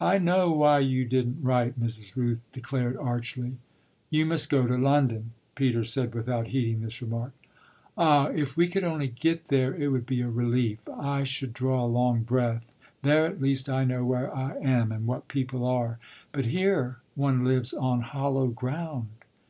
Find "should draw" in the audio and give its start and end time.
11.24-11.84